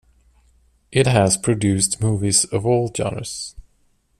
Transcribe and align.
It 0.91 1.05
has 1.05 1.37
produced 1.37 2.01
movies 2.01 2.43
of 2.45 2.65
all 2.65 2.91
genres. 2.91 3.55